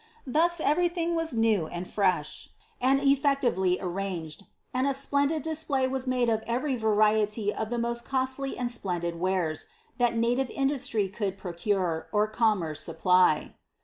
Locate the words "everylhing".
0.63-1.13